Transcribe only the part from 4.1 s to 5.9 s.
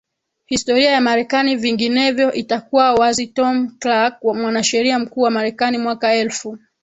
Mwanasheria Mkuu wa Marekani